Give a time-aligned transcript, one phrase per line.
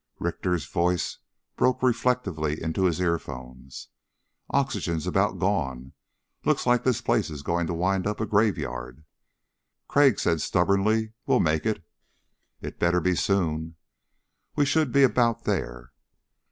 [0.17, 1.19] Richter's voice
[1.55, 3.89] broke reflectively into his earphones,
[4.49, 5.93] "Oxygen's about gone.
[6.43, 9.05] Looks like this place is going to wind up a graveyard."
[9.87, 11.83] Crag said stubbornly: "We'll make it."
[12.61, 13.75] "It better be soon...."
[14.55, 15.91] "We should be about there."